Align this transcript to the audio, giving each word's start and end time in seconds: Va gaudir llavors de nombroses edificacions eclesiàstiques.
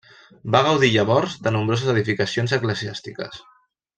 Va 0.53 0.61
gaudir 0.67 0.87
llavors 0.95 1.35
de 1.47 1.53
nombroses 1.57 1.93
edificacions 1.95 2.57
eclesiàstiques. 2.61 3.41